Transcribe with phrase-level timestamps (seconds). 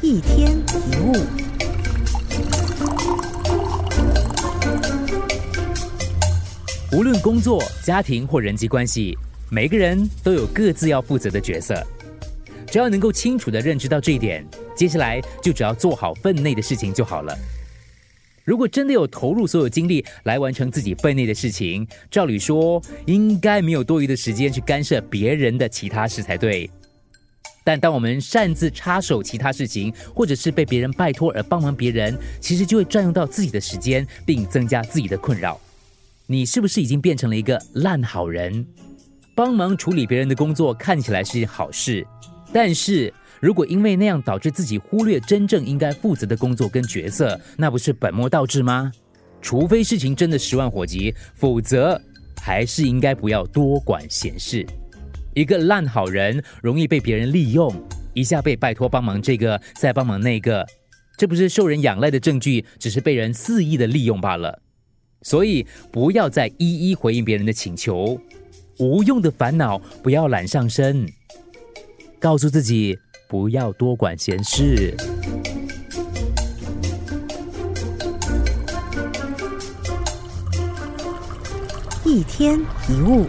[0.00, 1.12] 一天一物。
[6.92, 9.16] 无论工作、家庭或人际关系，
[9.50, 11.84] 每个人都有各自要负责的角色。
[12.70, 14.46] 只要能够清楚的认知到这一点，
[14.76, 17.36] 接下来就只要做好分内的事情就好了。
[18.44, 26.70] 如果真的有投入所有精力来完成自己分内的事情，照理说应该没有多余的时间去干涉别人的其他事才对。
[27.68, 35.60] 但当我们擅自插手其他事情，或者是被别人拜托而帮忙别人，其实就会占用到自己的时间，并增加自己的困扰。
[36.24, 38.66] 你是不是已经变成了一个烂好人？
[39.34, 42.06] 帮忙处理别人的工作看起来是件好事，
[42.54, 48.90] 但是如果因为那样导致自己忽略真正应该负责的工作跟角色，那不是本末倒置吗？
[49.42, 52.00] 除非事情真的十万火急，否则
[52.40, 54.66] 还是应该不要多管闲事。
[55.38, 57.72] 一个烂好人容易被别人利用，
[58.12, 60.66] 一下被拜托帮忙这个，再帮忙那个，
[61.16, 64.60] 这不是受人仰赖的证据，只是被人肆意的利用罢了。
[65.22, 68.20] 所以不要再一一回应别人的请求，
[68.80, 71.06] 无用的烦恼不要揽上身。
[72.18, 74.92] 告诉自己不要多管闲事。
[82.04, 82.58] 一天
[82.88, 83.28] 一物。